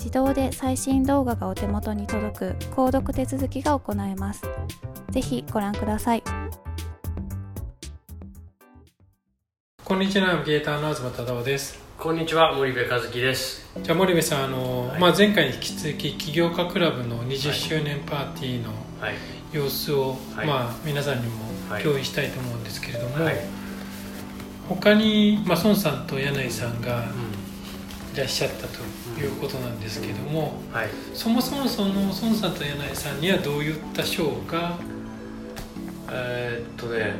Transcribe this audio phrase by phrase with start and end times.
[0.00, 4.42] 自動で最新動画がお手元に届く購読手続きが行えます。
[5.10, 6.22] ぜひご覧ください。
[9.84, 11.78] こんにちは、ゲーターの東忠夫です。
[11.98, 13.70] こんにちは、森部和樹です。
[13.82, 18.72] じゃあ森部さん、あの、はい、まあ前回に引き続き起業家クラブの20周年パーティーの
[19.52, 21.44] 様子を、はい、まあ皆さんにも
[21.82, 23.36] 共有したいと思うんですけれども、はい、
[24.66, 27.04] 他に、まあ孫さんと柳井さんが
[28.14, 28.78] いらっしゃったと
[29.20, 34.78] いうことなんですけども、はい、そもそもその孫さんと柳井さんにはどういった賞が？
[36.12, 37.14] えー、っとね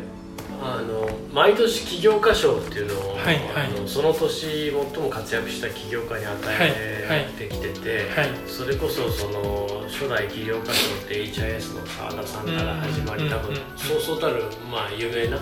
[0.62, 15.38] あの毎年起業家賞っていうのを、はいはい、あのその年最も活躍した起業家に与えてきてて、はいはい、それこそその初代起業家賞って HIS の澤田さんから始まり、多分そうそうたる、まあ、有名な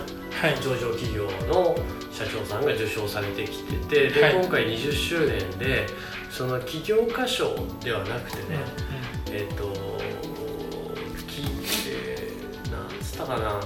[0.61, 1.75] 上場企業の
[2.11, 5.85] 社長さんが受賞されてきててで、今回20周年で
[6.29, 8.59] その起業家賞ではなくてね、
[9.31, 9.73] えっ、ー、と
[11.27, 11.43] き、
[11.87, 13.61] えー、なんつったかな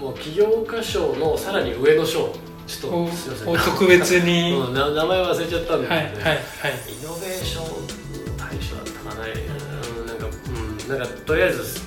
[0.00, 2.32] もう起業家賞のさらに上の賞。
[2.66, 3.72] ちょっとすみません。
[3.72, 11.80] 特別に、うん、名前忘れちゃったんで、ね、はいはいはい、イノベーション大賞だったかな、うん、なんか、うん、なんかとりあえず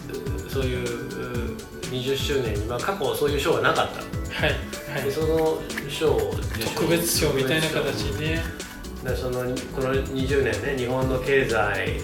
[0.50, 0.88] そういう
[1.92, 4.00] 20周年に、まあ、過去そういう賞がなかった。
[4.00, 4.56] はい
[4.94, 6.34] はい、でその賞を
[6.76, 8.40] 特別賞みたいな形で
[9.04, 9.40] でその
[9.74, 12.00] この20年ね日本の経済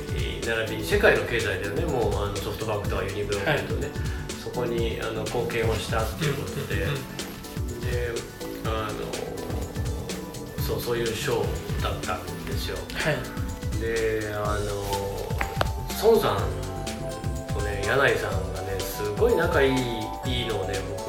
[0.45, 1.85] 並びに世界の経済だよね。
[1.85, 3.97] もうあのソフトバンクとかユニブロックとね、はい、
[4.41, 8.11] そこにあの貢献をしたっていうことで、うん、で
[8.65, 11.41] あのそうそういう賞
[11.81, 14.85] だったんですよ、はい、であの
[16.01, 19.73] 孫さんとね柳井さんがねすごい仲いい
[20.25, 21.05] いいのをね僕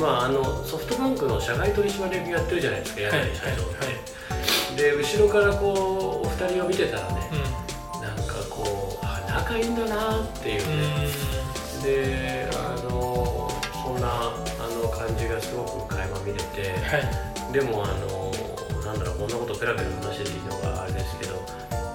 [0.00, 3.94] まあ、あのソフトバンクの社外取締役やってるじゃないですか、柳井社長って、はい、
[4.80, 7.30] で後ろからこうお二人を見てたらね、
[7.94, 11.30] うん、なんかこうあ仲いいんだなっていうね。
[11.82, 16.98] であのそんなあの感じがすごく垣間見れて、は
[17.50, 18.32] い、でもあの
[18.84, 21.34] なんだろうこんなことペラペラ話してていいのがあれですけど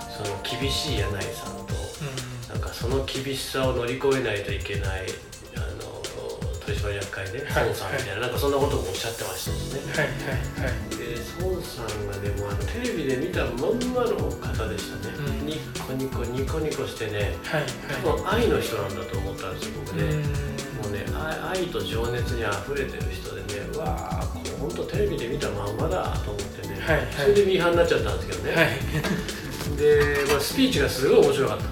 [0.10, 1.74] その厳しい柳井さんと、
[2.52, 5.08] うん、なんかその厳しさを乗り越えないといけない
[6.86, 9.94] 取締役会で、孫さんみたいな、なんかそんなこともおっしゃってましたもんね。
[9.94, 10.90] はいはいはい。
[10.94, 15.16] で、孫さんがでもあのテレビで見たまんまの方でしたね。
[15.18, 17.72] うん、ニコニコニコニコしてね、はいはい、
[18.04, 20.04] 多分愛の人なんだと思ったんですよ、僕ね。
[20.84, 21.06] もうね
[21.42, 24.28] 愛と情熱に溢れてる人でね、わあ、
[24.60, 28.56] 本当テレビで見たまんまだと思ってね、はいはい、それでミーハーになっちゃったんですけどね。
[28.56, 28.68] はい、
[29.78, 31.66] で、まあ、スピーチがすごい面白かった。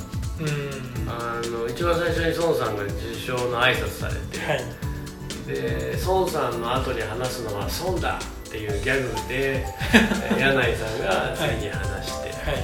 [0.44, 4.62] うんあの一番最初に孫さんが受賞の挨拶されて、はい、
[5.46, 9.66] で孫さんの後に話すのは孫だっていうギャグで
[10.40, 12.64] 柳井さんが次に話して、はい、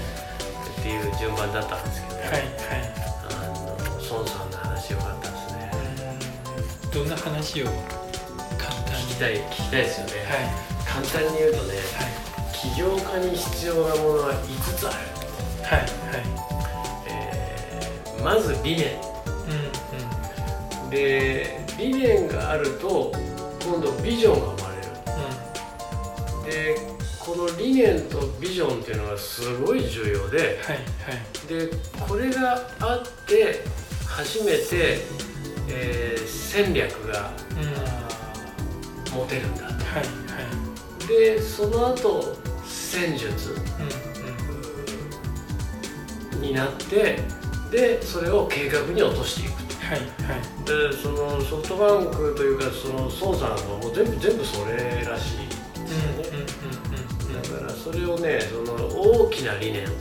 [0.80, 2.44] っていう順番だったんですけど、はいはい、
[3.30, 3.78] あの
[4.10, 5.72] 孫さんの話よかったですね。
[6.94, 7.66] どんな話を
[8.58, 9.04] 簡単に？
[9.04, 10.50] 聞きたい聞きたいですよね、はい、
[10.86, 11.76] 簡単に言うとね、
[12.54, 15.20] 起業家に必要なものは5つある。
[15.64, 15.90] はいはい、
[17.08, 23.12] えー、まず理念、うんうん、で理念があると
[23.64, 24.81] 今度ビジョンが生まれる。
[26.76, 26.78] で
[27.20, 30.54] この理念とビジョンっていうのがすごい重要ではいは
[31.14, 31.48] い。
[31.48, 31.70] で
[32.08, 33.64] これがあって
[34.08, 34.98] 初めて、
[35.70, 37.58] えー戦略がうん。
[37.60, 37.70] はい
[39.12, 39.74] 持てるんだはい。
[41.08, 42.36] でその後
[42.66, 43.52] 戦術。
[43.52, 43.60] うん
[46.36, 46.42] うん。
[46.42, 47.20] になって
[47.72, 49.58] でそれを計画に落としていく
[49.89, 50.39] はいはい。
[50.65, 55.38] でそのソフトバンクというかその孫さんはもう全部全部それらしい。
[55.41, 59.94] うんですよね、だからそれをねその大きな理念はい。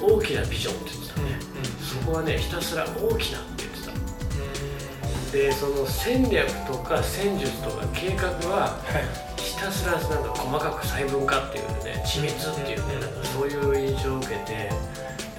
[0.00, 1.38] 大きなビジョンって言ってたうんね、
[1.82, 5.30] そこはねひたすら大きなって言ってたうん。
[5.32, 9.26] でその戦略とか戦術とか計画ははい。
[9.42, 14.70] ひたすらなんか細かく細分化っていうね緻密っていうねなんかそういう印象を受けて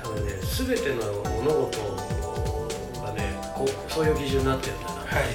[0.03, 2.16] 多分ね全ての物事がね
[3.57, 4.93] こうそういう基準になってるんだな。
[4.93, 5.33] はいはい。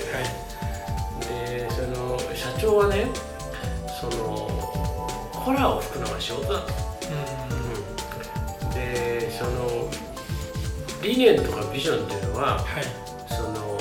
[1.27, 3.07] でその社長はね
[4.01, 4.49] その
[5.33, 6.73] ホラーを吹くのが仕事だと、
[8.65, 8.71] うん。
[8.71, 9.91] でその
[11.03, 12.85] 理念とかビジョンっていうのははい。
[13.29, 13.79] その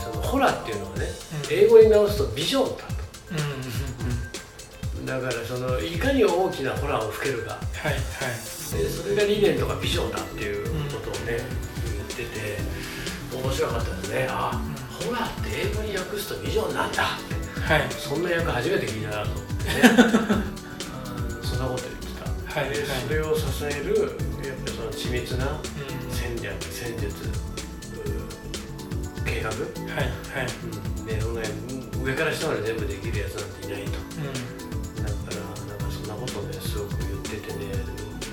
[0.00, 1.06] そのホラーっていうのはね
[1.50, 1.54] うん。
[1.54, 2.94] 英語に直すとビジョンだと。
[3.30, 3.38] うん。
[3.38, 3.46] うん。
[4.98, 5.06] うん。
[5.06, 7.52] だからそのいかに大きなホラーを吹けるか。
[7.54, 7.58] は
[7.90, 8.00] いはい。
[8.74, 11.38] でそれが理念とかビジョンだっていうことをね、
[11.94, 12.58] 言ってて
[13.42, 14.26] 面白かったですね。
[14.30, 14.60] あ、
[15.04, 17.02] ホラーって英語に訳すとビジョンなんだ。
[17.04, 17.90] ってはい。
[17.90, 19.30] そんな役初めて聞いたなと。
[19.30, 19.70] 思ってね
[21.40, 21.46] うん。
[21.46, 22.86] そんなこと言ってた、はいではい。
[23.06, 25.60] それを支えるやっぱりその緻密なうん。
[26.10, 27.30] 戦略戦術う
[29.24, 29.58] 計画、はい
[29.98, 30.46] はい。
[30.98, 31.18] うん、で
[32.04, 33.90] 上から下まで全部できるやつなんていないと。
[33.98, 34.20] う
[35.00, 35.04] ん。
[35.04, 37.64] だからなんかそんなことをねすごく言っててね。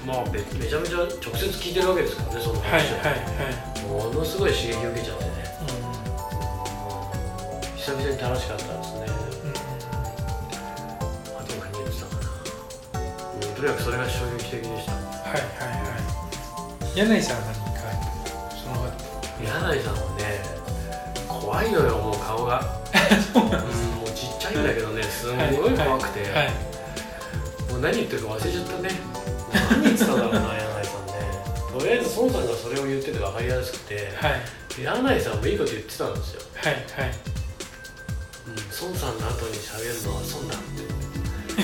[0.06, 2.68] まあめめちゃめちゃ直接聞いてるわけですからねそのは。
[2.68, 5.76] い話を、はいはいものすごい刺激を受けちゃってね、うう
[7.58, 7.62] ん。
[7.76, 9.00] 久々に楽しかったですね。
[9.00, 9.54] んうん。
[11.36, 13.00] あと何言ってたかな、
[13.36, 14.94] うん、とにかくそれが衝撃的でした。
[14.94, 15.04] はい
[15.34, 16.00] はいは
[16.96, 16.98] い。
[16.98, 17.82] 柳井さんは何か
[18.56, 18.88] その
[19.44, 20.40] 柳井さんはね
[21.28, 22.64] 怖いのよもう顔が、
[23.36, 26.50] うん、もうちっちゃいんだけどねすんごい怖くて、はい
[27.72, 28.90] もう何言ってるか忘れちゃったね。
[29.72, 30.71] 何言ってたんだろうな
[31.72, 34.42] とりあえず孫さんがそれを言ってて分かりやすくてはい。
[34.84, 36.84] 柳井さんもいいこと言ってたんですよ、はいはい。
[38.48, 40.60] うん、孫さんの後に喋るのは孫だっ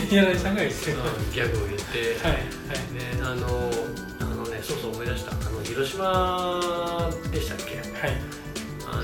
[0.07, 0.97] て、柳井さんが言ってる。
[0.97, 2.41] うんギャグを言って、はいはい。
[2.93, 3.71] であの
[4.19, 5.31] あのねそうそう思い出した。
[5.31, 7.77] あの広島でしたっけ？
[7.77, 8.19] はい。
[8.89, 9.03] あの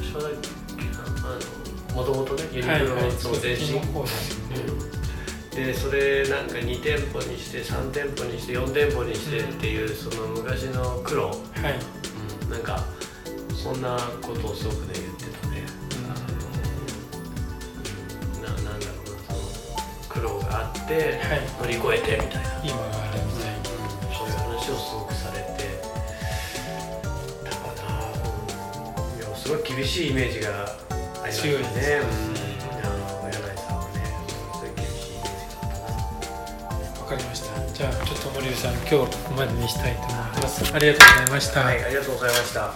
[0.00, 1.38] 広島だっけなあ
[1.90, 3.10] のもともとねユニクロはいはい。
[3.10, 4.91] の前身、の方ですね
[5.54, 11.36] でそれなんか2店舗にして3店舗にして4店舗にしてっていうその昔の苦労、はい。
[12.44, 12.82] うん、なんか
[13.54, 15.66] そんなことをすごくね言ってたね、
[16.06, 16.32] あの
[18.38, 18.42] うん。
[18.42, 19.38] ななんだろうなその
[20.08, 21.40] 苦労があってはい。
[21.60, 23.54] 乗り越えてみたいな、今があるみたい。
[23.54, 25.82] うん、そういう話をすごくされて
[27.44, 28.00] たかな、
[29.12, 32.31] うん、いやすごい厳しいイメージがありましたね
[38.22, 40.74] したじゃあちょっと森部さん今日はここまでにしたいと思います。
[40.74, 42.72] ありがとうございました、はい、ありがとうございました。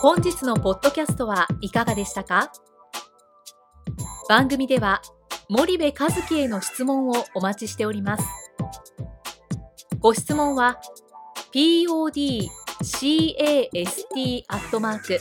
[0.00, 2.50] 本日のポッドキャストはいかがでしたか？
[4.28, 5.02] 番組では
[5.48, 8.24] 森部和樹への質問をお待ちしております。
[9.98, 10.80] ご質問は
[11.52, 12.48] podcast
[14.48, 15.18] アットマーク